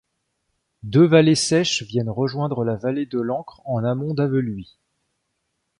Deux 0.81 1.05
vallées 1.05 1.35
sèches 1.35 1.83
viennent 1.83 2.09
rejoindre 2.09 2.63
la 2.65 2.75
vallée 2.75 3.05
de 3.05 3.19
l'Ancre 3.19 3.61
en 3.65 3.83
amont 3.83 4.15
d'Aveluy. 4.15 4.79